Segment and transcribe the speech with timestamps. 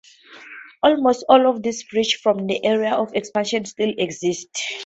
[0.81, 4.49] Almost all of these bridges from that era of expansion still exist.